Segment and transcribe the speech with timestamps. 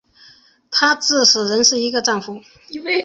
[0.71, 2.41] 他至死仍是一位战俘。